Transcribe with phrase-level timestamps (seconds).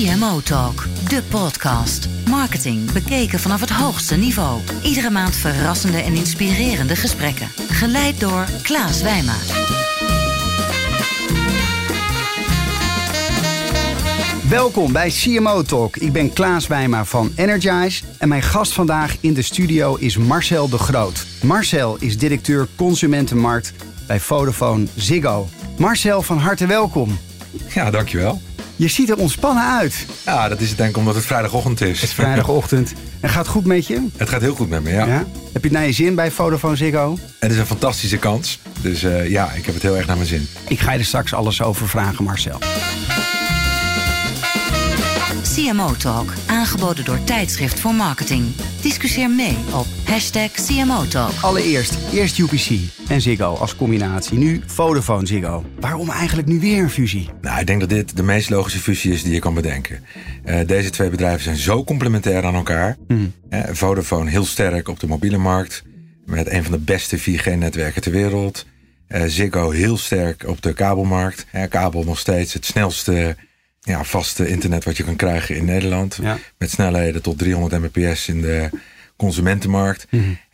[0.00, 2.08] CMO Talk, de podcast.
[2.28, 4.60] Marketing bekeken vanaf het hoogste niveau.
[4.82, 7.48] Iedere maand verrassende en inspirerende gesprekken.
[7.68, 9.34] Geleid door Klaas Wijma.
[14.48, 15.96] Welkom bij CMO Talk.
[15.96, 20.68] Ik ben Klaas Wijma van Energize en mijn gast vandaag in de studio is Marcel
[20.68, 21.26] de Groot.
[21.42, 23.72] Marcel is directeur consumentenmarkt
[24.06, 25.48] bij Vodafone Ziggo.
[25.78, 27.18] Marcel, van harte welkom.
[27.74, 28.40] Ja, dankjewel.
[28.80, 30.06] Je ziet er ontspannen uit.
[30.24, 32.00] Ja, dat is het denk ik omdat het vrijdagochtend is.
[32.00, 32.92] Het is vrijdagochtend.
[33.20, 34.06] En gaat het goed met je?
[34.16, 35.06] Het gaat heel goed met me, ja.
[35.06, 35.16] Ja?
[35.52, 37.18] Heb je het naar je zin bij Vodafone Ziggo?
[37.38, 38.60] Het is een fantastische kans.
[38.80, 40.48] Dus eh, ja, ik heb het heel erg naar mijn zin.
[40.68, 42.58] Ik ga je er straks alles over vragen, Marcel.
[45.60, 48.44] CMO Talk, aangeboden door Tijdschrift voor Marketing.
[48.80, 51.32] Discussieer mee op hashtag CMO Talk.
[51.40, 52.78] Allereerst, eerst UPC
[53.08, 54.38] en Ziggo als combinatie.
[54.38, 55.64] Nu Vodafone Ziggo.
[55.80, 57.28] Waarom eigenlijk nu weer een fusie?
[57.40, 60.04] Nou, ik denk dat dit de meest logische fusie is die je kan bedenken.
[60.44, 62.96] Eh, deze twee bedrijven zijn zo complementair aan elkaar.
[63.48, 65.82] Eh, Vodafone heel sterk op de mobiele markt.
[66.26, 68.66] Met een van de beste 4G-netwerken ter wereld.
[69.06, 71.46] Eh, Ziggo heel sterk op de kabelmarkt.
[71.68, 73.36] Kabel nog steeds het snelste
[73.80, 76.18] ja, vaste internet wat je kan krijgen in Nederland.
[76.22, 76.38] Ja.
[76.58, 78.70] Met snelheden tot 300 mbps in de
[79.16, 80.06] consumentenmarkt.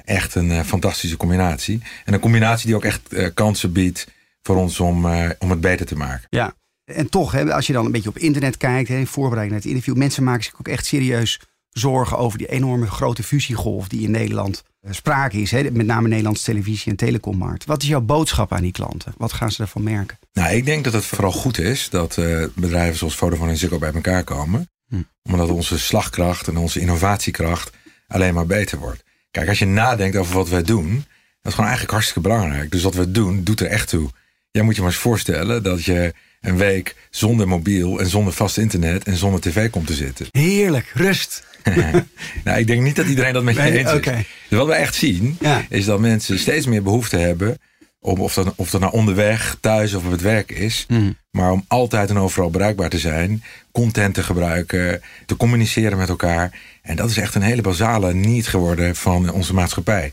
[0.05, 1.83] Echt een eh, fantastische combinatie.
[2.05, 4.07] En een combinatie die ook echt eh, kansen biedt
[4.43, 6.27] voor ons om, eh, om het beter te maken.
[6.31, 6.55] Ja.
[6.85, 9.63] En toch, hè, als je dan een beetje op internet kijkt, hè, in voorbereiding naar
[9.63, 14.03] het interview, mensen maken zich ook echt serieus zorgen over die enorme grote fusiegolf die
[14.03, 14.63] in Nederland
[14.95, 15.51] sprake is.
[15.51, 17.65] Hè, met name Nederlandse televisie en telecommarkt.
[17.65, 19.15] Wat is jouw boodschap aan die klanten?
[19.17, 20.19] Wat gaan ze ervan merken?
[20.33, 23.79] Nou, ik denk dat het vooral goed is dat eh, bedrijven zoals Vodafone en Ziggo
[23.79, 24.71] bij elkaar komen.
[24.89, 25.03] Hm.
[25.23, 27.71] Omdat onze slagkracht en onze innovatiekracht
[28.09, 29.05] alleen maar beter wordt.
[29.31, 31.05] Kijk, als je nadenkt over wat wij doen, dat
[31.43, 32.71] is gewoon eigenlijk hartstikke belangrijk.
[32.71, 34.11] Dus wat we doen, doet er echt toe.
[34.51, 38.59] Jij moet je maar eens voorstellen dat je een week zonder mobiel en zonder vast
[38.59, 40.27] internet en zonder tv komt te zitten.
[40.31, 41.45] Heerlijk, rust.
[42.45, 44.01] nou, ik denk niet dat iedereen dat met je Nee, eens is.
[44.49, 45.65] Dus wat we echt zien, Ja.
[45.69, 47.59] is dat mensen steeds meer behoefte hebben
[48.01, 51.11] om of dat, of dat nou onderweg, thuis of op het werk is, Mhm.
[51.31, 53.43] maar om altijd en overal bereikbaar te zijn,
[53.73, 56.61] content te gebruiken, te communiceren met elkaar.
[56.83, 60.13] En dat is echt een hele basale need geworden van onze maatschappij.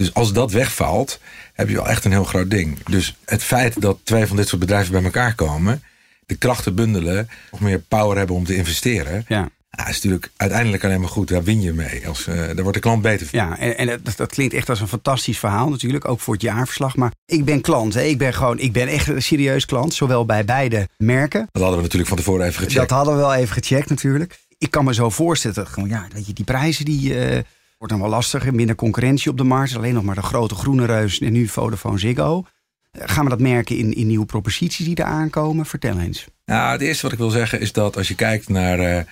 [0.00, 1.20] Dus als dat wegvalt,
[1.52, 2.78] heb je wel echt een heel groot ding.
[2.88, 5.82] Dus het feit dat twee van dit soort bedrijven bij elkaar komen,
[6.26, 9.48] de krachten bundelen, nog meer power hebben om te investeren, Ja.
[9.70, 11.28] ja, is natuurlijk uiteindelijk alleen maar goed.
[11.28, 12.08] Daar win je mee.
[12.08, 13.38] Als, eh, daar wordt de klant beter van.
[13.38, 16.42] Ja, en, en dat, dat klinkt echt als een fantastisch verhaal natuurlijk, ook voor het
[16.42, 16.96] jaarverslag.
[16.96, 18.02] Maar ik ben klant, hè.
[18.02, 21.48] Ik, ben gewoon, ik ben echt een serieus klant, zowel bij beide merken.
[21.52, 22.74] Dat hadden we natuurlijk van tevoren even gecheckt.
[22.88, 24.38] Dat hadden we wel even gecheckt natuurlijk.
[24.58, 27.42] Ik kan me zo voorstellen, gewoon, ja, weet je, die prijzen die eh,
[27.80, 28.54] wordt dan wel lastiger.
[28.54, 29.76] Minder concurrentie op de markt.
[29.76, 32.44] Alleen nog maar de grote groene reus en nu Vodafone Ziggo.
[32.90, 35.66] Eh, Gaan we dat merken in, in nieuwe proposities die er aankomen?
[35.66, 36.26] Vertel eens.
[36.44, 39.02] Nou, het eerste wat ik wil zeggen is dat als je kijkt naar eh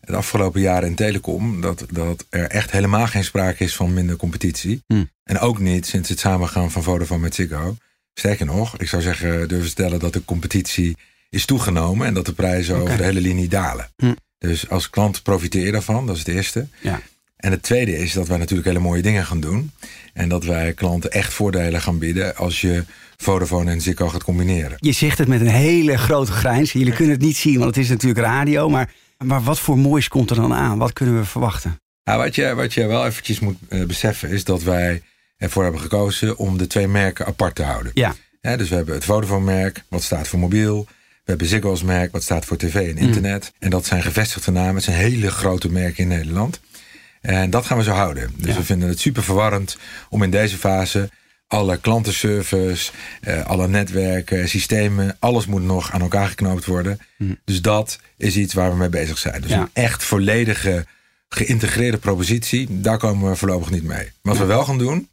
[0.00, 4.16] het afgelopen jaren in telecom, dat, dat er echt helemaal geen sprake is van minder
[4.16, 4.82] competitie.
[4.86, 5.10] Hmm.
[5.24, 7.76] En ook niet sinds het samengaan van Vodafone met Ziggo.
[8.14, 10.96] Sterker nog, ik zou zeggen, durven stellen dat de competitie
[11.30, 13.88] is toegenomen en dat de prijzen over de hele linie dalen.
[13.96, 14.16] Hmm.
[14.38, 16.66] Dus als klant profiteer je daarvan, dat is het eerste.
[16.80, 17.00] Ja.
[17.44, 19.70] En het tweede is dat wij natuurlijk hele mooie dingen gaan doen.
[20.12, 22.84] En dat wij klanten echt voordelen gaan bieden als je
[23.16, 24.76] Vodafone en Ziggo gaat combineren.
[24.76, 26.72] Je zegt het met een hele grote grijns.
[26.72, 28.68] Jullie kunnen het niet zien, want het is natuurlijk radio.
[28.68, 28.90] Maar,
[29.24, 30.78] maar wat voor moois komt er dan aan?
[30.78, 31.80] Wat kunnen we verwachten?
[32.04, 35.02] Nou, wat, je, wat je wel eventjes moet eh, beseffen is dat wij
[35.36, 37.92] ervoor hebben gekozen om de twee merken apart te houden.
[37.94, 38.14] Ja,
[38.56, 40.84] dus we hebben het Vodafone-merk, wat staat voor mobiel.
[41.24, 43.52] We hebben Ziggo als merk, wat staat voor tv en internet.
[43.58, 44.74] En dat zijn gevestigde namen.
[44.74, 46.60] Het zijn hele grote merken in Nederland.
[47.24, 48.30] En dat gaan we zo houden.
[48.36, 48.56] Dus Ja.
[48.58, 49.76] we vinden het super verwarrend
[50.08, 51.10] om in deze fase
[51.46, 56.98] alle klantenservice, eh, alle netwerken, systemen, alles moet nog aan elkaar geknoopt worden.
[57.44, 59.40] Dus dat is iets waar we mee bezig zijn.
[59.40, 59.60] Dus Ja.
[59.60, 60.86] een echt volledige
[61.28, 64.10] geïntegreerde propositie, daar komen we voorlopig niet mee.
[64.22, 65.08] Wat we wel gaan doen,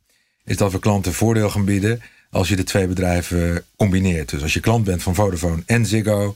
[0.45, 4.29] is dat we klanten voordeel gaan bieden als je de twee bedrijven combineert.
[4.29, 6.35] Dus als je klant bent van Vodafone en Ziggo,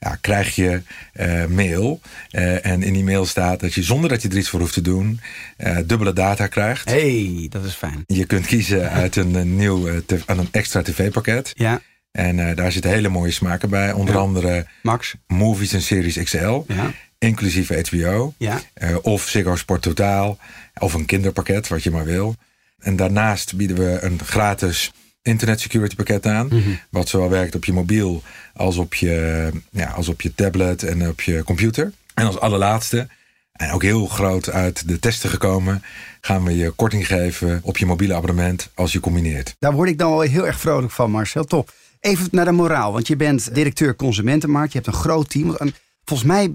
[0.00, 2.00] ja, krijg je eh, mail.
[2.30, 4.72] Eh, en in die mail staat dat je zonder dat je er iets voor hoeft
[4.72, 5.20] te doen,
[5.56, 6.90] eh, dubbele data krijgt.
[6.90, 8.04] hey, dat is fijn.
[8.06, 9.86] Je kunt kiezen uit een, een nieuw
[10.26, 11.52] een extra tv-pakket.
[11.54, 11.80] Ja,
[12.12, 13.92] En daar zitten hele mooie smaken bij.
[13.92, 14.20] Onder Ja.
[14.20, 15.14] andere Max.
[15.26, 16.60] movies en series XL.
[16.66, 18.34] Ja, Inclusief HBO.
[18.38, 18.60] ja.
[19.02, 20.38] Of Ziggo Sport Totaal.
[20.78, 22.34] Of een kinderpakket, wat je maar wil.
[22.78, 26.48] En daarnaast bieden we een gratis internet security pakket aan.
[26.90, 28.22] Wat zowel werkt op je mobiel
[28.54, 31.92] als op je, ja, als op je tablet en op je computer.
[32.14, 33.08] En als allerlaatste,
[33.52, 35.82] en ook heel groot uit de testen gekomen,
[36.20, 39.56] gaan we je korting geven op je mobiele abonnement als je combineert.
[39.58, 41.44] Daar word ik dan wel heel erg vrolijk van, Marcel.
[41.44, 41.72] Top.
[42.00, 44.72] Even naar de moraal, want je bent directeur consumentenmarkt.
[44.72, 45.56] Je hebt een groot team.
[45.58, 45.72] Want,
[46.04, 46.54] volgens mij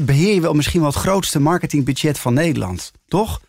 [0.00, 3.40] beheer je wel misschien wel het grootste marketingbudget van Nederland, toch?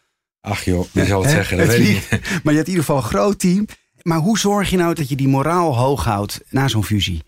[0.41, 2.09] Ach joh, je zal het zeggen, dat weet ik niet.
[2.43, 3.65] Maar je hebt in ieder geval een groot team.
[4.03, 7.23] Maar hoe zorg je nou dat je die moraal hoog houdt na zo'n fusie?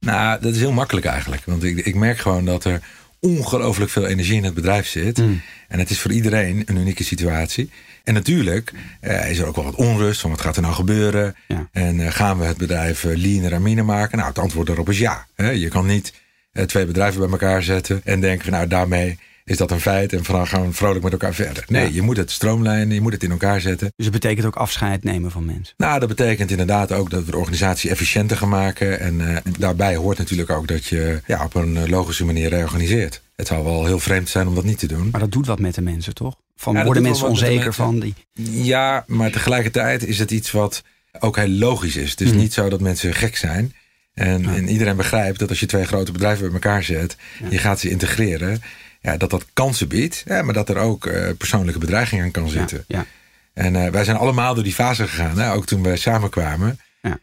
[0.00, 1.42] Nou, dat is heel makkelijk eigenlijk.
[1.44, 2.82] Want ik, ik merk gewoon dat er
[3.20, 5.18] ongelooflijk veel energie in het bedrijf zit.
[5.18, 5.40] Mm.
[5.68, 7.70] En het is voor iedereen een unieke situatie.
[8.04, 11.34] En natuurlijk eh, is er ook wel wat onrust van wat gaat er nou gebeuren.
[11.72, 14.16] En uh, gaan we het bedrijf uh, leaner en miner maken?
[14.16, 15.26] Nou, het antwoord daarop is ja.
[15.34, 15.50] Hè?
[15.50, 16.12] Je kan niet
[16.52, 20.12] eh, twee bedrijven bij elkaar zetten en denken van nou daarmee is dat een feit
[20.12, 21.64] en van gaan we vrolijk met elkaar verder.
[21.68, 23.92] Nee, je moet het stroomlijnen, je moet het in elkaar zetten.
[23.96, 25.74] Dus het betekent ook afscheid nemen van mensen?
[25.76, 29.00] Nou, dat betekent inderdaad ook dat we de organisatie efficiënter gaan maken.
[29.00, 33.22] En uh, daarbij hoort natuurlijk ook dat je ja, op een logische manier reorganiseert.
[33.36, 35.08] Het zou wel heel vreemd zijn om dat niet te doen.
[35.10, 36.36] Maar dat doet wat met de mensen, toch?
[36.56, 38.14] Van worden mensen onzeker van die.
[38.50, 40.82] Ja, maar tegelijkertijd is het iets wat
[41.20, 42.10] ook heel logisch is.
[42.10, 42.38] Het is mhm.
[42.38, 43.74] niet zo dat mensen gek zijn.
[44.14, 47.16] En, en, iedereen begrijpt dat als je twee grote bedrijven bij elkaar zet,
[47.50, 48.62] je gaat ze integreren,
[49.02, 52.48] ja, dat dat kansen biedt, ja, maar dat er ook uh, persoonlijke bedreiging aan kan
[52.48, 52.84] zitten.
[52.88, 53.06] Ja,
[53.54, 56.78] en uh, wij zijn allemaal door die fase gegaan, hè, ook toen wij samenkwamen.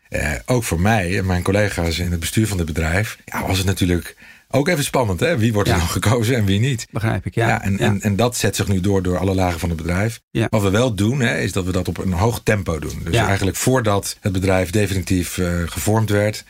[0.09, 3.57] Uh, ook voor mij en mijn collega's in het bestuur van het bedrijf, ja, was
[3.57, 4.15] het natuurlijk
[4.49, 5.37] ook even spannend, hè?
[5.37, 6.87] Wie wordt er nog gekozen en wie niet?
[6.91, 7.47] Begrijp ik, ja.
[7.47, 10.19] ja, en, En, en dat zet zich nu door door alle lagen van het bedrijf.
[10.49, 13.01] Wat we wel doen, hè, is dat we dat op een hoog tempo doen.
[13.03, 16.43] Dus eigenlijk voordat het bedrijf definitief gevormd werd,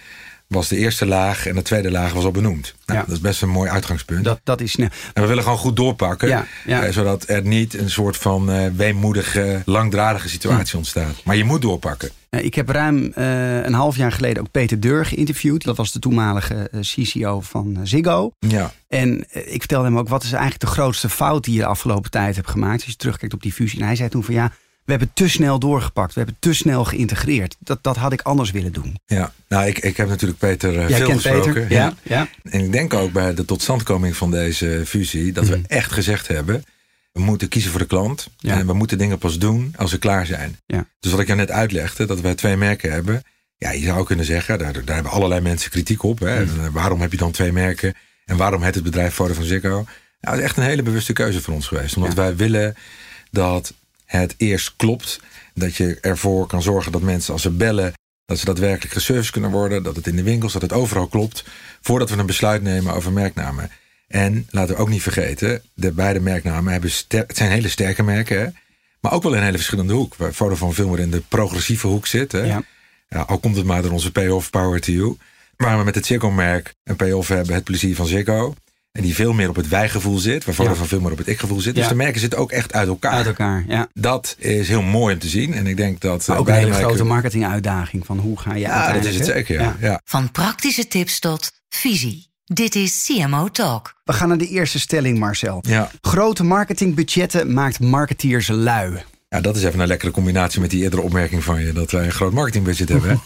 [0.49, 2.75] was de eerste laag en de tweede laag was al benoemd.
[2.85, 3.05] Nou, ja.
[3.05, 4.23] Dat is best een mooi uitgangspunt.
[4.23, 6.27] Dat, dat is, En we willen gewoon goed doorpakken.
[6.27, 6.83] Ja, ja.
[6.83, 10.77] Eh, zodat er niet een soort van uh, weemoedige, langdradige situatie hm.
[10.77, 11.21] ontstaat.
[11.23, 12.09] Maar je moet doorpakken.
[12.29, 15.63] Ik heb ruim uh, een half jaar geleden ook Peter Deur geïnterviewd.
[15.63, 18.31] Dat was de toenmalige CCO van Ziggo.
[18.39, 18.71] Ja.
[18.87, 22.11] En ik vertelde hem ook, wat is eigenlijk de grootste fout die je de afgelopen
[22.11, 22.81] tijd hebt gemaakt?
[22.81, 23.79] Als je terugkijkt op die fusie.
[23.79, 24.51] En hij zei toen van ja,
[24.89, 26.13] we hebben te snel doorgepakt.
[26.13, 27.55] We hebben te snel geïntegreerd.
[27.59, 28.99] Dat, dat had ik anders willen doen.
[29.05, 31.53] Ja, nou, ik, ik heb natuurlijk Peter uh, veel gesproken.
[31.53, 32.27] Peter, ja, ja.
[32.43, 35.31] En ik denk ook bij de totstandkoming van deze fusie...
[35.31, 35.65] dat we mhm.
[35.67, 36.63] echt gezegd hebben...
[37.11, 38.27] we moeten kiezen voor de klant.
[38.41, 40.57] En we moeten dingen pas doen als ze klaar zijn.
[40.65, 40.85] Ja.
[40.99, 43.23] Dus wat ik jou net uitlegde, dat wij twee merken hebben...
[43.57, 46.19] ja, je zou kunnen zeggen, daar, daar hebben allerlei mensen kritiek op.
[46.19, 46.43] Hè.
[46.43, 47.93] Eh, waarom heb je dan twee merken?
[48.25, 49.85] En waarom heet het bedrijf Vodafone van Ziggo?
[50.21, 51.95] Nou, dat is echt een hele bewuste keuze voor ons geweest.
[51.95, 52.75] Omdat wij willen
[53.31, 53.73] dat
[54.17, 55.19] het eerst klopt.
[55.53, 57.93] Dat je ervoor kan zorgen dat mensen als ze bellen,
[58.25, 59.83] dat ze daadwerkelijk geserviced kunnen worden.
[59.83, 61.43] Dat het in de winkels, dat het overal klopt.
[61.81, 63.71] Voordat we een besluit nemen over merknamen.
[64.07, 68.55] En laten we ook niet vergeten, de beide merknamen hebben het zijn hele sterke merken.
[68.99, 70.15] Maar ook wel in een hele verschillende hoek.
[70.15, 72.31] Waar Vodafone veel meer in de progressieve hoek zit.
[72.31, 72.43] Hè?
[72.43, 72.63] Ja.
[73.09, 75.17] Ja, al komt het maar door onze payoff Power to You.
[75.57, 78.55] Waar we met het Ziggo-merk een payoff hebben, het plezier van Ziggo.
[78.99, 80.45] En die veel meer op het wijgevoel zit.
[80.45, 80.73] Waarvoor ja.
[80.73, 81.75] van veel meer op het ikgevoel zit.
[81.75, 83.11] Dus de merken zitten ook echt uit elkaar.
[83.11, 83.87] Uit elkaar, ja.
[83.93, 85.53] Dat is heel mooi om te zien.
[85.53, 86.27] En ik denk dat...
[86.27, 88.05] Maar ook een hele grote marketinguitdaging.
[88.05, 89.75] Van hoe ga je Ja, dat is het zeker, ja.
[89.79, 90.01] ja.
[90.03, 92.27] Van praktische tips tot visie.
[92.45, 93.93] Dit is CMO Talk.
[94.03, 95.63] We gaan naar de eerste stelling, Marcel.
[95.67, 95.91] Ja.
[96.01, 99.03] Grote marketingbudgetten maakt marketeers lui.
[99.29, 101.73] Ja, dat is even een lekkere combinatie met die eerdere opmerking van je.
[101.73, 103.21] Dat wij een groot marketingbudget hebben.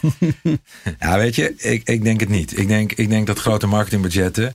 [1.00, 2.58] ja, weet je, ik, ik denk het niet.
[2.58, 4.54] Ik denk, ik denk dat grote marketingbudgetten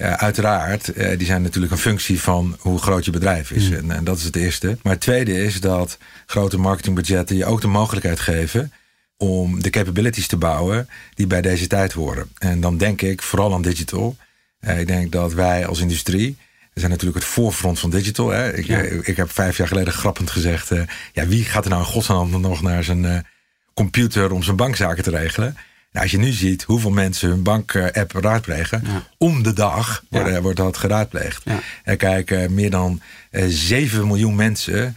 [0.00, 3.68] uh, uiteraard, uh, die zijn natuurlijk een functie van hoe groot je bedrijf is.
[3.68, 3.74] Mm.
[3.74, 4.78] En, en, dat is het eerste.
[4.82, 8.72] Maar het tweede is dat grote marketingbudgetten je ook de mogelijkheid geven
[9.16, 12.30] om de capabilities te bouwen die bij deze tijd horen.
[12.38, 14.16] En dan denk ik vooral aan digital.
[14.60, 16.36] Uh, ik denk dat wij als industrie,
[16.72, 18.28] we zijn natuurlijk het voorfront van digital.
[18.28, 18.56] Hè.
[18.56, 18.66] Ik,
[19.06, 20.70] ik heb vijf jaar geleden grappend gezegd,
[21.12, 23.26] ja, wie gaat er nou in godsnaam nog naar zijn
[23.74, 25.56] computer om zijn bankzaken te regelen?
[25.92, 28.82] Nou, als je nu ziet hoeveel mensen hun bank-app raadplegen,
[29.18, 31.44] om de dag wordt, wordt dat geraadpleegd.
[31.84, 34.96] Er kijken meer dan uh, eh, 7 miljoen mensen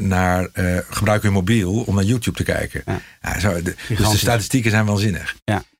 [0.00, 0.48] naar
[0.90, 2.84] gebruiken hun mobiel om naar YouTube te kijken.
[3.38, 5.36] Zo, de, dus de statistieken zijn waanzinnig.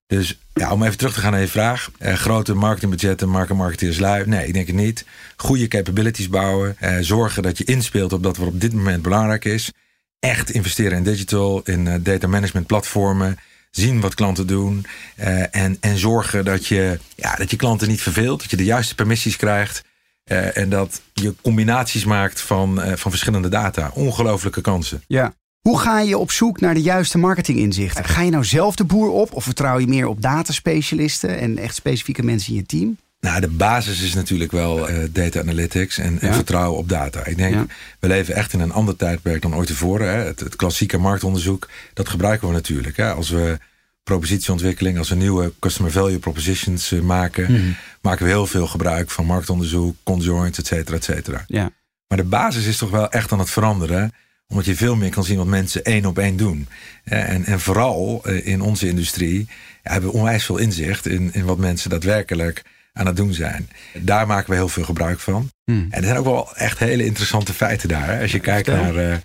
[0.07, 1.91] Dus ja, om even terug te gaan naar je vraag.
[2.01, 4.27] grote marketingbudgetten, maken marketeers lui.
[4.27, 5.05] Nee, ik denk het niet.
[5.37, 6.77] Goede capabilities bouwen.
[7.01, 9.73] zorgen dat je inspeelt op dat wat op dit moment belangrijk is.
[10.21, 13.39] Echt investeren in digital, in data management platformen
[13.77, 14.87] zien wat klanten doen.
[15.21, 18.41] Uh, en, en zorgen dat je, ja, dat je klanten niet verveelt.
[18.41, 19.85] Dat je de juiste permissies krijgt.
[20.33, 23.91] Uh, en dat je combinaties maakt van, uh, van verschillende data.
[23.95, 25.03] Ongelooflijke kansen.
[25.07, 25.35] Ja.
[25.61, 28.05] Hoe ga je op zoek naar de juiste marketinginzichten?
[28.05, 31.75] Ga je nou zelf de boer op of vertrouw je meer op dataspecialisten en echt
[31.75, 32.97] specifieke mensen in je team?
[33.27, 37.25] Nou, de basis is natuurlijk wel uh, data analytics en, en, vertrouwen op data.
[37.25, 40.09] Ik denk, we leven echt in een ander tijdperk dan ooit tevoren.
[40.09, 40.25] Hè.
[40.25, 42.97] Het, het, klassieke marktonderzoek, dat gebruiken we natuurlijk.
[42.97, 43.13] Hè.
[43.13, 43.59] Als we
[44.03, 47.71] propositieontwikkeling, als we nieuwe customer value propositions uh, maken, mhm.
[48.01, 51.45] maken we heel veel gebruik van marktonderzoek, conjoint, et cetera, et cetera.
[51.47, 51.71] Ja.
[52.09, 54.13] Maar de basis is toch wel echt aan het veranderen
[54.49, 56.69] omdat je veel meer kan zien wat mensen één op één doen.
[57.05, 59.47] En, en vooral eh, in onze industrie
[59.83, 62.65] ja, hebben we onwijs veel inzicht in, in wat mensen daadwerkelijk
[62.97, 63.69] aan het doen zijn.
[63.99, 65.51] Daar maken we heel veel gebruik van.
[65.65, 65.87] Hmm.
[65.91, 68.09] En er zijn ook wel echt hele interessante feiten daar.
[68.09, 68.21] Hè?
[68.23, 68.97] Als je kijkt naar.
[68.97, 69.17] eh,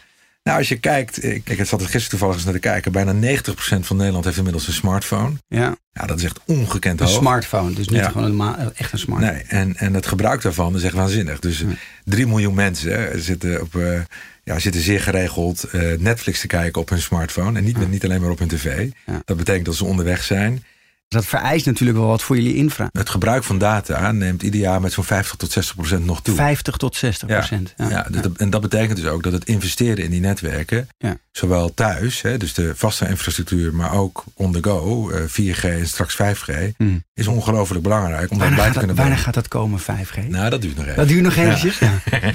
[0.43, 2.91] nou, als je kijkt, ik, ik zat er gisteren toevallig eens naar te kijken.
[2.91, 5.33] Bijna 90% van Nederland heeft inmiddels een smartphone.
[5.47, 7.15] Ja, Ja, dat is echt ongekend een hoog.
[7.15, 7.73] smartphone.
[7.73, 8.09] Dus niet Ja.
[8.09, 9.31] gewoon een ma- echt een smartphone.
[9.33, 11.39] Nee, en, en het gebruik daarvan is echt waanzinnig.
[11.39, 11.63] Dus
[12.03, 13.99] 3 miljoen mensen hè, zitten, op, eh,
[14.43, 17.57] ja, zitten zeer geregeld eh, Netflix te kijken op hun smartphone.
[17.57, 18.89] En niet, niet alleen maar op hun tv.
[19.25, 20.63] Dat betekent dat ze onderweg zijn.
[21.11, 22.89] Dat vereist natuurlijk wel wat voor jullie infra.
[22.91, 26.35] Het gebruik van data neemt ieder jaar met zo'n 50 tot 60 procent nog toe.
[26.35, 27.73] 50 tot 60 Ja, procent.
[27.77, 31.17] ja, dus dat- en dat betekent dus ook dat het investeren in die netwerken, Ja.
[31.31, 35.87] zowel thuis, hè, dus de vaste infrastructuur, maar ook on the go, eh, 4G en
[35.87, 37.03] straks 5G, Hmm.
[37.13, 40.27] is ongelooflijk belangrijk om daarbij gaat te dat, kunnen wanneer gaat dat komen, 5G?
[40.27, 40.97] Nou, dat duurt nog even.
[40.97, 41.79] dat duurt nog eventjes.
[41.79, 41.99] Ja.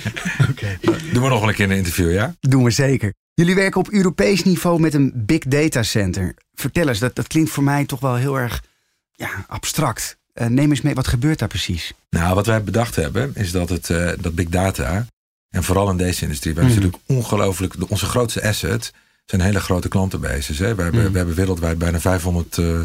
[1.13, 2.35] Doen we nog wel een keer een interview, ja?
[2.41, 3.15] Doen we zeker.
[3.37, 6.35] Jullie werken op Europees niveau met een big data center.
[6.55, 8.63] Vertel eens, dat, dat klinkt voor mij toch wel heel erg
[9.13, 10.17] ja, abstract.
[10.33, 11.93] Eh, neem eens mee, wat gebeurt daar precies?
[12.11, 15.07] Nou, wat wij bedacht hebben, is dat, het, eh, dat big data,
[15.51, 16.87] en vooral in deze industrie, we hebben Mhm.
[16.87, 18.93] natuurlijk ongelooflijk, onze grootste asset
[19.25, 20.59] zijn hele grote klantenbases.
[20.59, 20.75] Hè?
[20.75, 21.11] We, hebben, Mhm.
[21.13, 22.81] we hebben wereldwijd bijna 500 eh,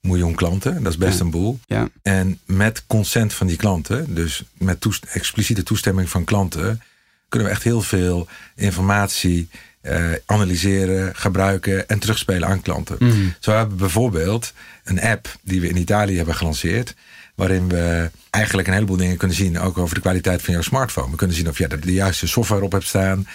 [0.00, 1.58] miljoen klanten, dat is best een boel.
[1.66, 1.88] Ja.
[2.02, 6.82] En met consent van die klanten, dus met toest- expliciete toestemming van klanten,
[7.28, 9.48] kunnen we echt heel veel informatie
[9.84, 12.96] eh, analyseren, gebruiken en terugspelen aan klanten.
[13.40, 14.52] Zo hebben we bijvoorbeeld
[14.84, 16.94] een app die we in Italië hebben gelanceerd.
[17.34, 19.58] Waarin we eigenlijk een heleboel dingen kunnen zien.
[19.58, 21.10] Ook over de kwaliteit van jouw smartphone.
[21.10, 23.26] We kunnen zien of je er de juiste software op hebt staan.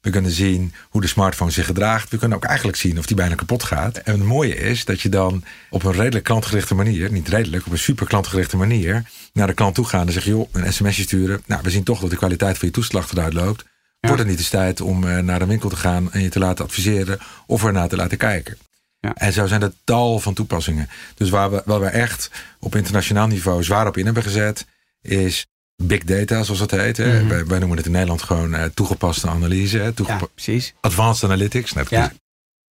[0.00, 2.10] We kunnen zien hoe de smartphone zich gedraagt.
[2.10, 3.96] We kunnen ook eigenlijk zien of die bijna kapot gaat.
[3.96, 7.72] En het mooie is dat je dan op een redelijk klantgerichte manier, niet redelijk, op
[7.72, 11.02] een super klantgerichte manier, naar de klant toe gaat en zeg je, joh, een sms'je
[11.02, 11.42] sturen.
[11.46, 13.64] Nou, we zien toch dat de kwaliteit van je toeslag eruit loopt.
[14.06, 16.38] Wordt het niet eens tijd om eh, naar een winkel te gaan en je te
[16.38, 18.56] laten adviseren of ernaar te laten kijken?
[19.04, 19.14] Ja.
[19.14, 20.88] En zo zijn er tal van toepassingen.
[21.14, 24.66] Dus waar we, waar we echt op internationaal niveau zwaar op in hebben gezet,
[25.00, 25.46] is
[25.82, 26.98] big data, zoals dat heet.
[26.98, 27.28] Mhm.
[27.28, 29.92] wij, wij noemen het in Nederland gewoon eh, toegepaste analyse.
[30.06, 30.74] Ja, precies.
[30.80, 31.72] Advanced analytics.
[31.72, 32.12] net Ja.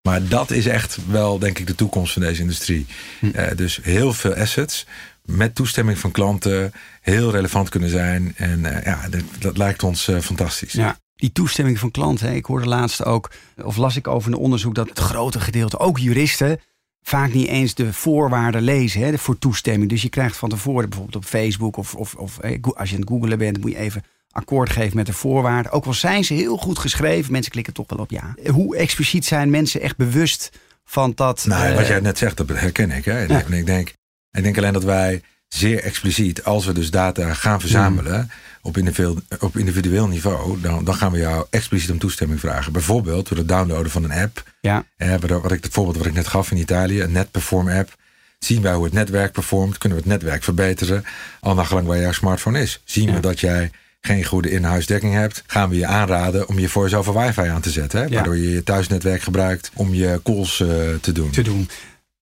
[0.01, 2.85] Maar dat is echt wel, denk ik, de toekomst van deze industrie.
[3.19, 3.29] Hm.
[3.29, 4.85] Eh, dus heel veel assets
[5.25, 8.33] met toestemming van klanten heel relevant kunnen zijn.
[8.35, 10.73] En ja, dat, dat lijkt ons fantastisch.
[10.73, 10.97] Ja.
[11.19, 12.35] Die toestemming van klanten.
[12.35, 13.31] Ik hoorde laatst ook,
[13.63, 16.59] of las ik over een onderzoek, dat het grote gedeelte, ook juristen,
[17.01, 19.89] vaak niet eens de voorwaarden lezen hè, voor toestemming.
[19.89, 23.01] Dus je krijgt van tevoren bijvoorbeeld op Facebook of, of, of eh, als je aan
[23.01, 25.71] het googelen bent, moet je even akkoord geven met de voorwaarden.
[25.71, 28.35] Ook al zijn ze heel goed geschreven, mensen klikken toch wel op ja.
[28.51, 30.51] Hoe expliciet zijn mensen echt bewust
[30.85, 31.45] van dat?
[31.47, 33.05] Nou, eh, wat jij net zegt, dat herken ik.
[33.05, 33.19] Hè?
[33.19, 33.43] En Ja.
[33.45, 33.93] en ik, denk,
[34.31, 39.17] ik denk alleen dat wij zeer expliciet, als we dus data gaan verzamelen op, individueel,
[39.39, 42.71] op individueel niveau, dan, dan gaan we jou expliciet om toestemming vragen.
[42.71, 44.43] Bijvoorbeeld door het downloaden van een app.
[44.61, 47.95] Ja, Eh, wat ik, het voorbeeld wat ik net gaf in Italië, een NetPerform app.
[48.39, 51.03] Zien wij hoe het netwerk performt, kunnen we het netwerk verbeteren,
[51.39, 52.81] al naar gelang waar jouw smartphone is.
[52.83, 53.13] Zien Ja.
[53.13, 57.13] we dat jij geen goede in-huisdekking hebt, gaan we je aanraden om je voice over
[57.19, 57.99] wifi aan te zetten.
[57.99, 58.05] Hè?
[58.05, 58.13] Ja.
[58.13, 60.67] Waardoor je je thuisnetwerk gebruikt om je calls eh,
[61.01, 61.29] te doen.
[61.31, 61.69] te doen.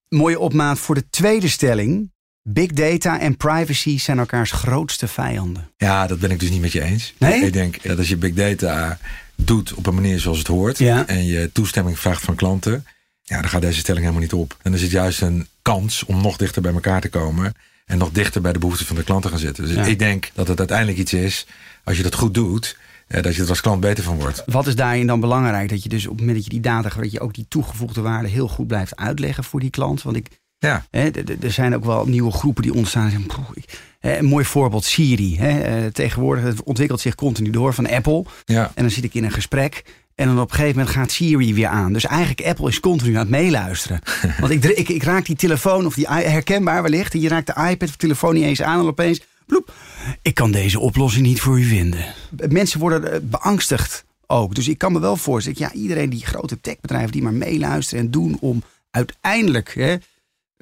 [0.10, 2.12] Mooie opmaat voor de tweede stelling.
[2.50, 5.70] Big data en privacy zijn elkaars grootste vijanden.
[5.78, 7.14] Ja, dat ben ik dus niet met je eens.
[7.20, 7.46] Nee?
[7.46, 9.00] Ik denk dat als je big data
[9.36, 10.78] doet op een manier zoals het hoort...
[10.78, 11.08] Ja.
[11.08, 12.86] en je toestemming vraagt van klanten...
[13.22, 14.52] ja, dan gaat deze stelling helemaal niet op.
[14.52, 17.54] En dan is het juist een kans om nog dichter bij elkaar te komen...
[17.86, 19.64] en nog dichter bij de behoeften van de klant te gaan zitten.
[19.66, 19.84] Dus Ja.
[19.86, 21.46] ik denk dat het uiteindelijk iets is,
[21.84, 22.78] als je dat goed doet...
[23.08, 24.44] eh, dat je er als klant beter van wordt.
[24.46, 25.70] Wat is daarin dan belangrijk?
[25.70, 28.02] Dat je dus op het moment dat je die data dat je ook die toegevoegde
[28.02, 30.02] waarde heel goed blijft uitleggen voor die klant.
[30.02, 30.28] Want ik,
[30.60, 33.04] Ja, er zijn ook wel nieuwe groepen die ontstaan.
[33.06, 35.38] en zeggen, "Poeh, ik- hè, een mooi voorbeeld, Siri.
[35.38, 38.26] Eh, tegenwoordig het ontwikkelt zich continu door van Apple.
[38.46, 38.72] ja.
[38.76, 39.84] En dan zit ik in een gesprek.
[40.16, 41.94] En dan op een gegeven moment gaat Siri weer aan.
[41.94, 44.00] Dus eigenlijk Apple is continu aan het meeluisteren.
[44.40, 47.14] Want ik, ik, ik raak die telefoon, of die herkenbaar wellicht.
[47.14, 48.80] Je raakt de iPad of telefoon niet eens aan.
[48.80, 49.74] En opeens, bloep,
[50.22, 52.06] ik kan deze oplossing niet voor u vinden.
[52.50, 54.56] Mensen worden eh, beangstigd ook.
[54.56, 58.12] Dus ik kan me wel voorstellen, ja, iedereen die grote techbedrijven die maar meeluisteren en
[58.12, 59.96] doen om uiteindelijk hè,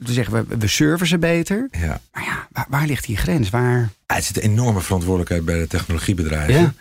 [0.06, 1.68] te zeggen, we, we serven ze beter.
[1.72, 2.02] ja.
[2.14, 3.50] Maar ja, waar, waar ligt die grens?
[3.50, 3.90] Waar?
[4.08, 6.54] Ja, Het zit een enorme verantwoordelijkheid bij de technologiebedrijven.
[6.62, 6.74] Ja.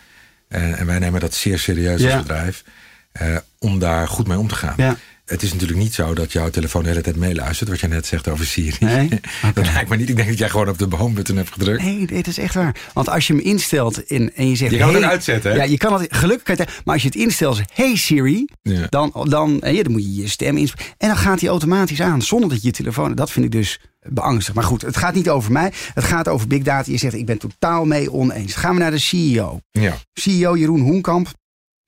[0.47, 2.13] En, en wij nemen dat zeer serieus Ja.
[2.13, 2.63] als bedrijf.
[3.11, 4.97] eh, om daar goed mee om te gaan.
[5.25, 7.69] Het is natuurlijk niet zo dat jouw telefoon de hele tijd meeluistert.
[7.69, 8.75] Wat je net zegt over Siri.
[8.79, 9.09] Nee?
[9.53, 10.09] dat lijkt me niet.
[10.09, 11.81] Ik denk dat jij gewoon op de home button hebt gedrukt.
[11.83, 12.75] Nee, dit is echt waar.
[12.93, 14.71] Want als je hem instelt in, en je zegt...
[14.71, 15.57] Je kan het hey- eruit zetten, hè?
[15.57, 16.57] Ja, je kan het gelukkig...
[16.57, 18.45] het- Maar als je het instelt als Hey Siri...
[18.61, 18.87] Ja.
[18.89, 20.93] Dan, dan, eh, ja, dan moet je je stem inspreken.
[20.97, 22.21] En dan gaat hij automatisch aan.
[22.21, 23.15] Zonder dat je je telefoon...
[23.15, 23.79] Dat vind ik dus
[24.09, 24.55] beangstigend.
[24.55, 25.71] Maar goed, het gaat niet over mij.
[25.93, 26.91] Het gaat over big data.
[26.91, 28.53] Je zegt, ik ben totaal mee oneens.
[28.55, 29.59] Gaan we naar de CEO.
[29.71, 29.97] Ja.
[30.13, 31.27] CEO Jeroen Hoenkamp.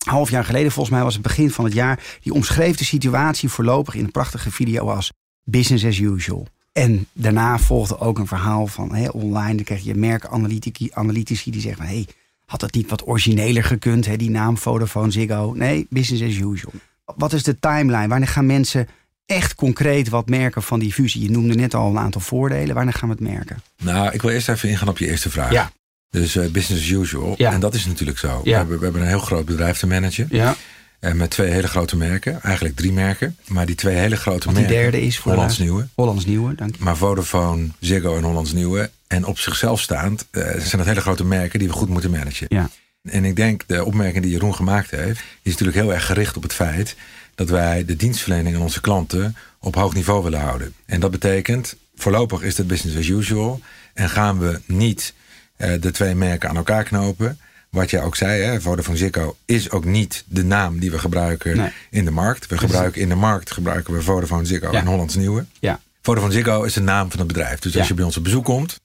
[0.08, 2.00] Half jaar geleden, volgens mij was het begin van het jaar.
[2.22, 5.12] Die omschreef de situatie voorlopig in een prachtige video als
[5.44, 6.48] business as usual.
[6.72, 9.56] En daarna volgde ook een verhaal van hè, online.
[9.56, 12.08] Dan krijg je merkanalytici die zeggen: hey,
[12.46, 15.54] had het niet wat origineler gekund, hè, die naam Vodafone Ziggo?
[15.56, 16.74] Nee, business as usual.
[17.16, 18.08] Wat is de timeline?
[18.08, 18.88] Wanneer gaan mensen
[19.26, 21.22] echt concreet wat merken van die fusie?
[21.22, 22.76] Je noemde net al een aantal voordelen.
[22.76, 23.62] Wanneer gaan we het merken?
[23.78, 25.52] Nou, ik wil eerst even ingaan op je eerste vraag.
[25.52, 25.72] Ja.
[26.10, 27.34] Dus uh, business as usual.
[27.38, 27.52] Ja.
[27.52, 28.28] En dat is natuurlijk zo.
[28.28, 28.42] Ja.
[28.44, 30.28] We, hebben, we hebben een heel groot bedrijf te managen.
[30.30, 30.56] Ja.
[31.00, 32.42] En met twee hele grote merken.
[32.42, 33.38] Eigenlijk drie merken.
[33.48, 34.82] Maar die twee hele grote Want die merken.
[34.92, 35.88] derde is voor Hollands de- Nieuwe.
[35.96, 36.84] Hollands Nieuwe, dank je.
[36.84, 38.90] Maar Vodafone, Ziggo en Hollands Nieuwe.
[39.08, 42.46] En op zichzelf staand eh, zijn dat hele grote merken die we goed moeten managen.
[42.50, 42.70] Ja.
[43.04, 46.44] En ik denk, de opmerking die Jeroen gemaakt heeft, is natuurlijk heel erg gericht op
[46.44, 46.96] het feit
[47.36, 50.74] dat wij de dienstverlening aan onze klanten op hoog niveau willen houden.
[50.86, 53.62] En dat betekent, voorlopig is het business as usual.
[53.94, 55.27] En gaan we niet eh,
[55.58, 57.40] de twee merken aan elkaar knopen.
[57.70, 61.58] Wat jij ook zei, hè, Vodafone Ziggo is ook niet de naam die we gebruiken
[61.58, 61.70] Nee.
[61.90, 62.48] in de markt.
[62.48, 64.80] We gebruiken in de markt gebruiken we Vodafone Ziggo Ja.
[64.80, 65.46] en Hollands Nieuwe.
[65.60, 65.80] Ja.
[66.02, 67.60] Vodafone Ziggo is de naam van het bedrijf.
[67.60, 68.80] Dus als je bij ons op bezoek komt,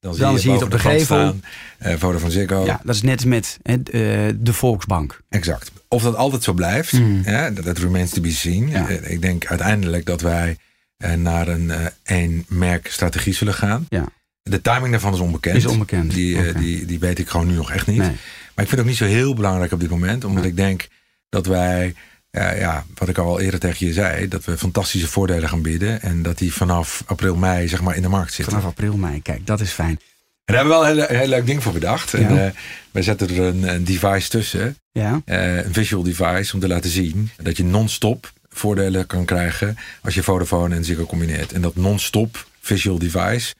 [0.00, 1.04] dan zie je, zie het op de gevel.
[1.04, 1.42] staan,
[1.78, 2.64] eh, Vodafone Ziggo.
[2.64, 5.20] ja, dat is net met hè, de, Volksbank.
[5.28, 5.70] Exact.
[5.88, 7.22] Of dat altijd zo blijft, Mm.
[7.24, 8.68] ja, dat remains to be seen.
[8.68, 8.88] Ja.
[8.88, 10.56] Eh, Ik denk uiteindelijk dat wij
[10.96, 13.86] eh, naar een eh, één merkstrategie zullen gaan.
[13.88, 14.04] Ja.
[14.48, 15.56] De timing daarvan is onbekend.
[15.56, 16.14] Is onbekend.
[16.14, 17.98] Die, eh, die, die weet ik gewoon nu nog echt niet.
[17.98, 18.08] Nee.
[18.54, 20.24] Maar ik vind het ook niet zo heel belangrijk op dit moment.
[20.24, 20.88] Omdat ik denk
[21.28, 21.94] dat wij,
[22.30, 26.02] ja, wat ik al eerder tegen je zei, dat we fantastische voordelen gaan bieden.
[26.02, 28.54] En dat die vanaf april, mei zeg maar in de markt zitten.
[28.54, 29.22] Vanaf april, mei.
[29.22, 29.98] Kijk, dat is fijn.
[30.46, 32.10] En daar hebben we wel een heel, heel leuk ding voor bedacht.
[32.10, 32.18] Ja.
[32.18, 32.50] En, eh,
[32.90, 34.76] wij zetten er een, een device tussen.
[34.92, 35.20] Ja.
[35.24, 40.14] eh, een visual device om te laten zien dat je non-stop voordelen kan krijgen als
[40.14, 41.52] je Vodafone en Ziggo combineert.
[41.52, 43.54] En dat non-stop visual device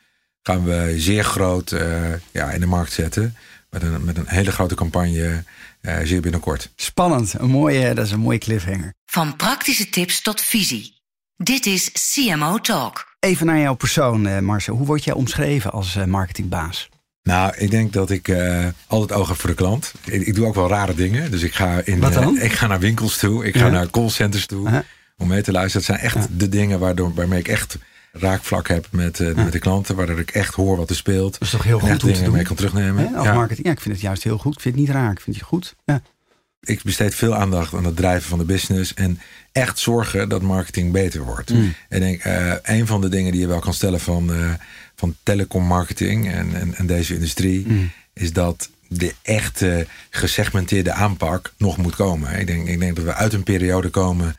[0.46, 3.36] gaan we zeer groot eh, ja, in de markt zetten.
[3.70, 5.44] Met een, met een hele grote campagne
[5.80, 6.70] eh, zeer binnenkort.
[6.76, 7.34] Spannend.
[7.38, 8.94] Een mooie, dat is een mooie cliffhanger.
[9.06, 10.94] Van praktische tips tot visie.
[11.36, 13.14] Dit is CMO Talk.
[13.20, 14.76] Even naar jouw persoon, eh, Marcel.
[14.76, 16.88] Hoe word jij omschreven als eh, marketingbaas?
[17.22, 19.92] Nou, ik denk dat ik eh, altijd oog heb voor de klant.
[20.04, 21.30] Ik, ik doe ook wel rare dingen.
[21.30, 22.38] Dus ik ga, in, Wat dan?
[22.38, 23.44] eh, ik ga naar winkels toe.
[23.46, 24.84] Ik ga naar callcenters toe.
[25.16, 25.86] Om mee te luisteren.
[25.86, 26.36] Dat zijn echt Ja.
[26.36, 27.76] de dingen waardoor, waarmee ik echt
[28.18, 29.96] raakvlak heb met, eh, met de klanten.
[29.96, 31.32] Waardoor ik echt hoor wat er speelt.
[31.32, 32.32] Dat is toch heel en goed om te dingen doen?
[32.32, 33.08] mee kan terugnemen.
[33.08, 33.34] Hè, als Ja.
[33.34, 33.66] marketing.
[33.66, 34.54] Ja, ik vind het juist heel goed.
[34.54, 35.10] Ik vind het niet raar.
[35.10, 35.74] Ik vind het goed.
[35.84, 36.02] Ja.
[36.60, 38.94] Ik besteed veel aandacht aan het drijven van de business.
[38.94, 39.20] En
[39.52, 41.50] echt zorgen dat marketing beter wordt.
[41.52, 41.74] Mm.
[41.88, 44.50] En ik, eh, een van de dingen die je wel kan stellen van, eh
[44.98, 47.66] van telecom marketing en, en, en deze industrie.
[47.66, 47.90] Mm.
[48.12, 52.38] Is dat de echte gesegmenteerde aanpak nog moet komen.
[52.38, 54.36] Ik denk, ik denk dat we uit een periode komen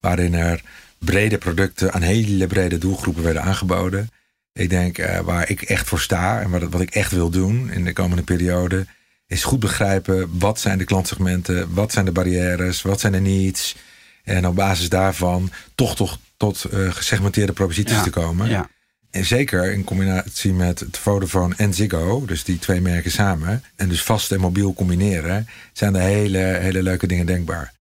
[0.00, 0.62] waarin er
[1.04, 4.08] brede producten aan hele brede doelgroepen werden aangeboden.
[4.52, 7.70] Ik denk eh, waar ik echt voor sta en wat, wat ik echt wil doen
[7.70, 8.86] in de komende periode,
[9.26, 13.76] is goed begrijpen wat zijn de klantsegmenten, wat zijn de barrières, wat zijn de needs.
[14.24, 18.48] En op basis daarvan toch, toch tot eh, gesegmenteerde proposities Ja, te komen.
[18.48, 18.68] Ja.
[19.10, 23.88] En zeker in combinatie met het Vodafone en Ziggo, dus die twee merken samen, en
[23.88, 27.72] dus vast en mobiel combineren, zijn er hele, hele leuke dingen denkbaar.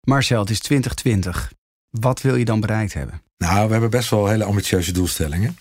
[0.00, 1.52] Marcel, het is 2020.
[1.90, 3.22] Wat wil je dan bereikt hebben?
[3.38, 5.56] Nou, we hebben best wel hele ambitieuze doelstellingen.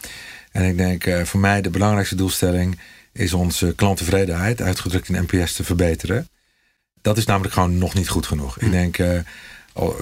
[0.51, 2.79] En ik denk eh, voor mij de belangrijkste doelstelling
[3.11, 6.27] is onze klanttevredenheid, uitgedrukt in NPS, te verbeteren.
[7.01, 8.59] Dat is namelijk gewoon nog niet goed genoeg.
[8.59, 9.19] Ik denk, eh,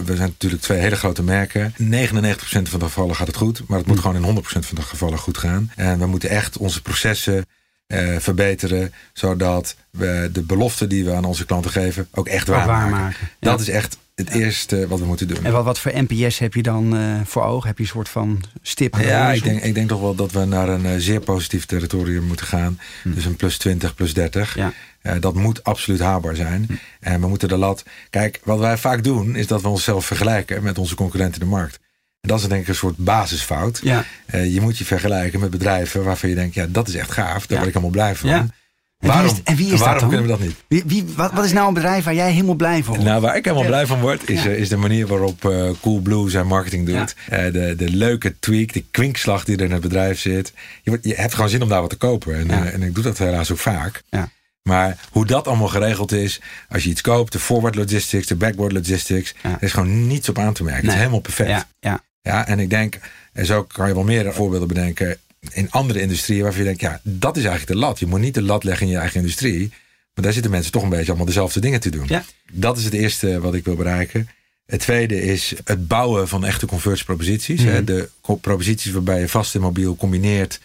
[0.05, 1.73] we zijn natuurlijk twee hele grote merken.
[1.77, 4.81] 99% van de gevallen gaat het goed, maar het moet gewoon in 100% van de
[4.81, 5.71] gevallen goed gaan.
[5.75, 7.45] En we moeten echt onze processen
[7.87, 13.27] eh, verbeteren, zodat we de beloften die we aan onze klanten geven ook echt waarmaken.
[13.39, 13.49] Ja.
[13.49, 15.43] Dat is echt het eerste wat we moeten doen.
[15.43, 17.67] En wat, wat voor NPS heb je dan eh, voor ogen?
[17.67, 18.95] Heb je een soort van stip?
[18.95, 22.23] Ja, ik denk, ik denk toch wel dat we naar een eh, zeer positief territorium
[22.23, 22.79] moeten gaan.
[23.03, 24.53] Dus een plus 20, plus 30.
[24.53, 24.59] Hm.
[24.59, 24.65] Ja.
[25.01, 25.07] Hm.
[25.07, 26.79] Eh, dat moet absoluut haalbaar zijn.
[26.99, 27.83] En we moeten de lat.
[28.09, 31.53] Kijk, wat wij vaak doen, is dat we onszelf vergelijken met onze concurrenten in de
[31.53, 31.79] markt.
[32.21, 33.79] En dat is denk ik een soort basisfout.
[33.83, 34.05] Ja.
[34.31, 37.45] Je moet je vergelijken met bedrijven waarvan je denkt, ja, dat is echt gaaf.
[37.45, 37.55] Daar Ja.
[37.55, 38.51] word ik allemaal blij van.
[38.99, 40.09] En wie Waarom, is- en wie is dat waarom dan?
[40.09, 40.55] kunnen we dat niet?
[40.67, 43.09] Wie, wie, wat, wat is nou een bedrijf waar jij helemaal blij van wordt?
[43.09, 44.49] Nou, waar ik helemaal blij van word, is, Ja.
[44.49, 47.15] eh, is de manier waarop eh Coolblue zijn marketing doet.
[47.29, 50.53] Eh, de, de leuke tweak, de kwinkslag die er in het bedrijf zit.
[50.83, 52.35] Je, wordt- je hebt gewoon zin om daar wat te kopen.
[52.35, 52.65] En, Ja.
[52.65, 54.01] en ik doe dat helaas ook vaak.
[54.09, 54.29] Ja.
[54.63, 58.71] Maar hoe dat allemaal geregeld is, als je iets koopt, de forward logistics, de backward
[58.71, 59.49] logistics, Ja.
[59.51, 60.81] er is gewoon niets op aan te merken.
[60.83, 61.49] Het is helemaal perfect.
[61.49, 61.99] Ja, ja.
[62.21, 62.99] Ja, en ik denk,
[63.33, 65.17] en zo kan je wel meer voorbeelden bedenken
[65.51, 67.99] in andere industrieën waarvan je denkt, ja, dat is eigenlijk de lat.
[67.99, 69.69] Je moet niet de lat leggen in je eigen industrie.
[70.13, 72.05] Maar daar zitten mensen toch een beetje allemaal dezelfde dingen te doen.
[72.07, 72.25] Ja.
[72.51, 74.29] Dat is het eerste wat ik wil bereiken.
[74.65, 77.61] Het tweede is het bouwen van echte converge proposities.
[77.61, 77.69] Mhm.
[77.71, 77.83] hè.
[77.83, 78.09] De
[78.41, 80.59] proposities waarbij je vast en mobiel combineert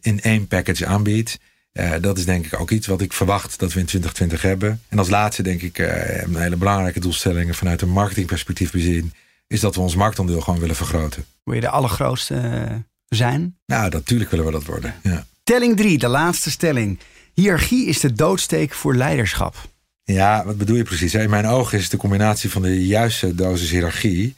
[0.00, 1.38] in één package aanbiedt.
[1.72, 4.82] Eh, dat is denk ik ook iets wat ik verwacht dat we in 2020 hebben.
[4.88, 9.12] En als laatste denk ik eh, een hele belangrijke doelstelling vanuit een marketingperspectief bezien.
[9.46, 11.24] Is dat we ons marktaandeel gewoon willen vergroten.
[11.44, 12.76] Wil je de allergrootste eh,
[13.16, 13.56] zijn?
[13.66, 14.94] Nou, natuurlijk willen we dat worden.
[15.02, 15.26] Ja.
[15.42, 16.98] Telling 3, de laatste stelling.
[17.34, 19.70] Hiërarchie is de doodsteek voor leiderschap.
[20.04, 21.14] Ja, wat bedoel je precies?
[21.14, 24.34] In mijn ogen is de combinatie van de juiste dosis hiërarchie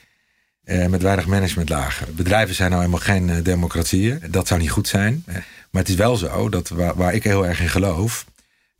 [0.65, 2.15] eh, met weinig managementlagen.
[2.15, 4.23] Bedrijven zijn nou helemaal geen eh, democratieën.
[4.31, 5.23] Dat zou niet goed zijn.
[5.71, 8.25] Maar het is wel zo dat waar, waar, ik heel erg in geloof,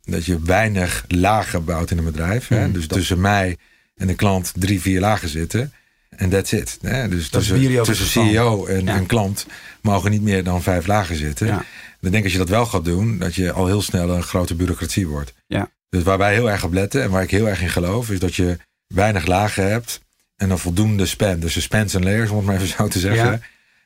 [0.03, 2.47] dat je weinig lagen bouwt in een bedrijf.
[2.47, 2.67] Hè?
[2.67, 2.73] Mm.
[2.73, 3.57] Dus tussen mij
[3.95, 5.73] en de klant drie, vier lagen zitten.
[6.09, 6.77] En that's it.
[6.81, 7.09] Hè?
[7.09, 9.45] Dus tussen, tussen CEO en, en, klant
[9.81, 11.47] mogen niet meer dan vijf lagen zitten.
[11.47, 11.65] Ja.
[11.99, 14.23] Dan denk ik als je dat wel gaat doen, dat je al heel snel een
[14.23, 15.33] grote bureaucratie wordt.
[15.47, 15.69] Ja.
[15.89, 18.19] Dus waar wij heel erg op letten en waar ik heel erg in geloof, is
[18.19, 20.01] dat je weinig lagen hebt
[20.35, 21.39] en een voldoende span.
[21.39, 23.41] Dus de spans en layers, om het maar even zo te zeggen.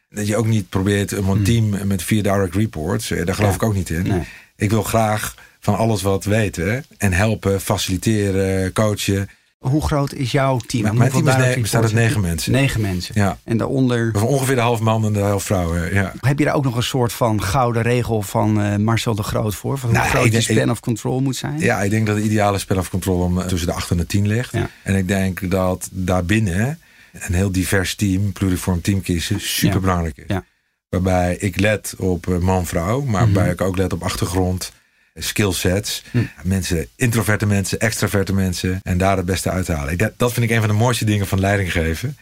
[0.10, 1.44] Dat je ook niet probeert een hmm.
[1.44, 3.12] team met vier direct reports.
[3.12, 4.24] Eh, daar geloof ik ook niet in.
[4.56, 9.30] Ik wil graag van alles wat weten en helpen, faciliteren, coachen.
[9.60, 10.98] Hoe groot is jouw team?
[10.98, 12.52] mijn team is bestaat uit negen mensen.
[12.52, 13.14] Negen mensen.
[13.18, 13.38] Ja.
[13.44, 14.24] En daaronder.
[14.24, 15.94] Ongeveer de half man en de helft vrouwen.
[15.94, 16.14] Ja.
[16.20, 19.56] Heb je daar ook nog een soort van gouden regel van uh, Marcel de Groot
[19.56, 19.78] voor?
[19.78, 21.60] Van hoe nou, groot je span of control moet zijn?
[21.60, 24.06] Ja, ik denk dat de ideale span of control om, tussen de 8 en de
[24.06, 24.54] 10 ligt.
[24.54, 24.70] Ja.
[24.84, 26.80] En ik denk dat daarbinnen
[27.12, 30.24] een heel divers team, pluriform team kiezen, super belangrijk is.
[30.28, 30.44] Ja.
[30.90, 34.72] Waarbij ik let op eh, man-vrouw, maar mm waarbij ik ook let op achtergrond
[35.16, 36.04] skillsets.
[36.12, 36.24] Hm.
[36.44, 38.80] Mensen, introverte mensen, extraverte mensen.
[38.84, 39.94] En daar het beste uithalen.
[39.94, 42.18] Ik, dat vind ik een van de mooiste dingen van leiding geven.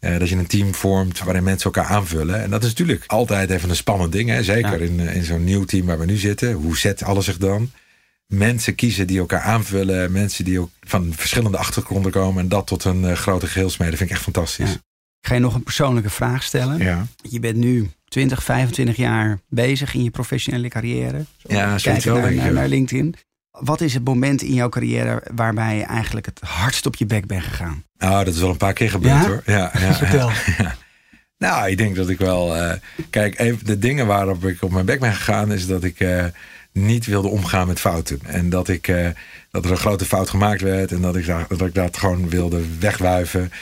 [0.00, 2.42] Uh, dat je een team vormt waarin mensen elkaar aanvullen.
[2.42, 4.28] En dat is natuurlijk altijd even een spannend ding.
[4.28, 4.42] Hè?
[4.42, 6.52] Zeker in, in zo'n nieuw team waar we nu zitten.
[6.52, 7.70] Hoe zet alles zich dan?
[8.26, 10.12] Mensen kiezen die elkaar aanvullen.
[10.12, 12.42] Mensen die ook van verschillende achtergronden komen.
[12.42, 13.96] En dat tot een uh, grote geheel smeden.
[13.96, 14.78] vind ik echt fantastisch.
[15.20, 16.78] Ik ga je nog een persoonlijke vraag stellen.
[16.78, 17.06] Ja.
[17.22, 21.24] Je bent nu 20, 25 jaar bezig in je professionele carrière.
[21.38, 23.14] Ja, Kijk naar, naar, naar, LinkedIn.
[23.50, 27.26] Wat is het moment in jouw carrière waarbij je eigenlijk het hardst op je bek
[27.26, 27.84] bent gegaan?
[27.98, 29.42] Nou, dat is wel een paar keer gebeurd hoor.
[29.46, 30.30] Ja, ja, Vertel.
[30.58, 30.76] Ja,
[31.48, 32.56] nou, ik denk dat ik wel.
[32.56, 32.72] Uh,
[33.10, 36.24] kijk, even de dingen waarop ik op mijn bek ben gegaan, is dat ik uh,
[36.72, 38.20] niet wilde omgaan met fouten.
[38.24, 39.08] En dat ik uh,
[39.50, 42.78] dat er een grote fout gemaakt werd en dat ik, dat ik dat gewoon wilde
[42.78, 43.52] wegwuiven.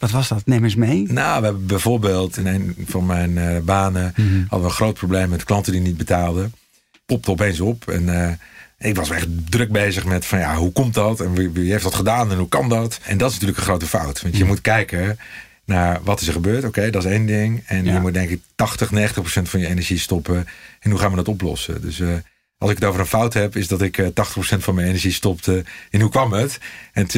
[0.00, 0.46] Wat was dat?
[0.46, 1.12] Neem eens mee.
[1.12, 4.40] Nou, we hebben bijvoorbeeld in een van mijn uh, banen mm -hmm.
[4.40, 6.54] hadden we een groot probleem met klanten die niet betaalden.
[7.06, 8.30] Popte opeens op en uh,
[8.78, 11.82] ik was echt druk bezig met van ja, hoe komt dat en wie, wie, heeft
[11.82, 13.00] dat gedaan en hoe kan dat?
[13.02, 14.48] En dat is natuurlijk een grote fout, want je mhm.
[14.48, 15.18] moet kijken
[15.64, 16.64] naar wat is er gebeurd.
[16.64, 17.62] Oké, dat is één ding.
[17.66, 17.92] En ja.
[17.92, 20.46] je moet denk ik 80, 90 procent van je energie stoppen.
[20.80, 21.80] En hoe gaan we dat oplossen?
[21.80, 22.12] Dus uh,
[22.60, 25.12] als ik het over een fout heb, is dat ik 80% eh, van mijn energie
[25.12, 26.58] stopte in hoe kwam het.
[26.92, 27.10] En 20%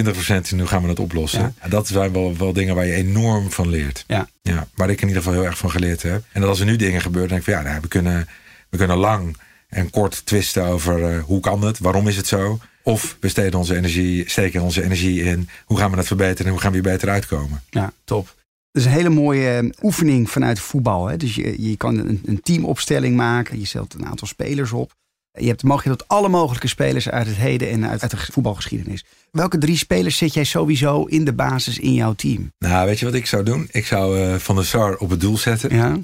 [0.50, 1.54] in hoe gaan we dat oplossen.
[1.62, 1.68] Ja.
[1.68, 4.04] Dat zijn wel, wel dingen waar je enorm van leert.
[4.06, 4.28] Ja.
[4.42, 6.24] Ja, waar ik in ieder geval heel erg van geleerd heb.
[6.32, 8.28] En dat als er nu dingen gebeuren, denk ik van ja, nou, we, kunnen,
[8.68, 9.36] we kunnen lang
[9.68, 12.58] en kort twisten over uh, hoe kan het, waarom is het zo.
[12.82, 16.52] Of we steken onze energie, steken onze energie in hoe gaan we het verbeteren en
[16.52, 17.62] hoe gaan we hier beter uitkomen.
[17.70, 18.34] Ja, top.
[18.72, 21.06] Dat is een hele mooie eh, oefening vanuit voetbal.
[21.06, 21.16] Hè?
[21.16, 23.58] Dus je, je kan een, een teamopstelling maken.
[23.58, 24.92] Je stelt een aantal spelers op.
[25.32, 29.04] Je hebt de mogelijkheid tot alle mogelijke spelers uit het heden en uit, de voetbalgeschiedenis.
[29.30, 32.52] Welke drie spelers zet jij sowieso in de basis in jouw team?
[32.58, 33.68] Nou, weet je wat ik zou doen?
[33.70, 35.76] Ik zou uh, Van der Sar op het doel zetten.
[35.76, 35.98] Ja.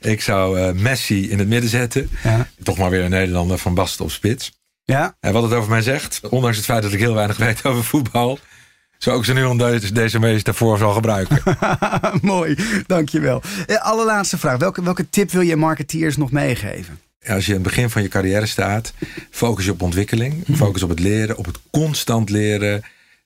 [0.00, 2.10] Ik zou uh, Messi in het midden zetten.
[2.22, 2.48] Ja.
[2.62, 4.52] Toch maar weer een Nederlander van Basten op spits.
[4.84, 5.16] Ja.
[5.20, 7.84] En wat het over mij zegt, ondanks het feit dat ik heel weinig weet over
[7.84, 8.38] voetbal,
[8.98, 11.42] zou ik ze nu deze, deze meest daarvoor zal gebruiken.
[12.22, 13.42] Mooi, dankjewel.
[13.66, 14.58] Uh, allerlaatste vraag.
[14.58, 17.00] Welke, welke tip wil je marketeers nog meegeven?
[17.26, 18.92] Als je in het begin van je carrière staat,
[19.30, 20.46] focus je op ontwikkeling.
[20.46, 20.54] Mhm.
[20.54, 22.82] Focus op het leren, op het constant leren.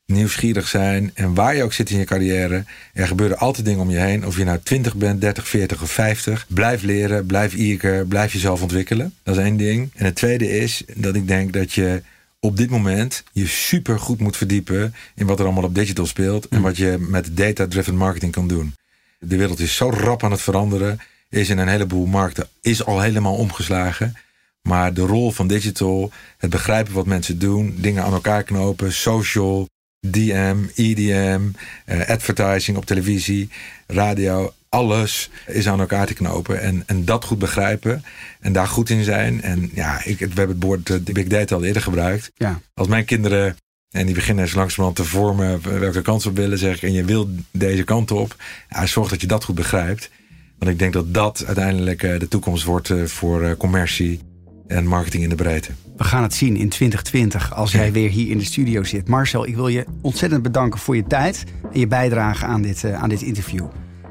[0.06, 1.10] Nieuwsgierig zijn.
[1.14, 4.26] En waar je ook zit in je carrière, er gebeuren altijd dingen om je heen.
[4.26, 6.46] Of je nou 20 bent, 30, 40 of 50.
[6.48, 9.14] Blijf leren, blijf eager, blijf jezelf ontwikkelen.
[9.22, 9.90] Dat is één ding.
[9.94, 12.02] En het tweede is dat ik denk dat je
[12.40, 16.48] op dit moment je super goed moet verdiepen in wat er allemaal op digital speelt.
[16.48, 16.66] En mhm.
[16.66, 18.74] wat je met data-driven marketing kan doen.
[19.18, 23.00] De wereld is zo rap aan het veranderen is in een heleboel markten is al
[23.00, 24.16] helemaal omgeslagen.
[24.62, 29.68] Maar de rol van digital, het begrijpen wat mensen doen, dingen aan elkaar knopen, social,
[30.00, 31.40] DM, EDM,
[31.84, 33.48] eh, advertising op televisie,
[33.86, 36.60] radio, alles is aan elkaar te knopen.
[36.60, 38.04] En, en dat goed begrijpen
[38.40, 39.42] en daar goed in zijn.
[39.42, 42.30] En ja, ik, we hebben het woord de Big Data al eerder gebruikt.
[42.34, 42.60] Ja.
[42.74, 43.56] Als mijn kinderen,
[43.90, 47.04] en die beginnen zo langzamerhand te vormen welke kant op willen, zeg ik, en je
[47.04, 48.36] wil deze kant op,
[48.70, 50.10] ja, zorg dat je dat goed begrijpt.
[50.58, 54.20] Want ik denk dat dat uiteindelijk eh, de toekomst wordt eh, voor eh, commercie
[54.66, 55.70] en marketing in de breedte.
[55.96, 59.08] We gaan het zien in 2020 als jij weer hier in de studio zit.
[59.08, 63.08] Marcel, ik wil je ontzettend bedanken voor je tijd en je bijdrage aan dit, aan
[63.08, 63.66] dit interview.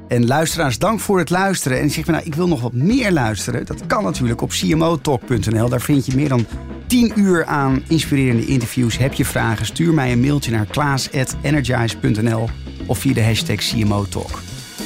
[0.08, 1.80] En luisteraars, dank voor het luisteren.
[1.80, 3.66] En zeg maar, nou, ik wil nog wat meer luisteren.
[3.66, 5.70] Dat kan natuurlijk op cmotalk.nl.
[5.70, 6.46] Daar vind je meer dan
[6.88, 8.98] 10 uur aan inspirerende interviews.
[8.98, 9.66] Heb je vragen?
[9.66, 12.50] Stuur mij een mailtje naar klaas.energize.nl
[12.86, 14.42] of via de hashtag CMO Talk.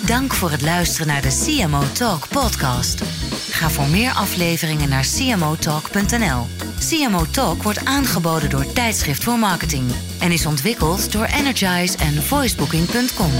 [0.06, 3.04] Dank voor het luisteren naar de CMO Talk podcast.
[3.50, 6.48] Ga voor meer afleveringen naar cmotalk.nl.
[6.90, 13.32] CMO Talk wordt aangeboden door Tijdschrift voor Marketing en is ontwikkeld door Energize en voicebooking.com.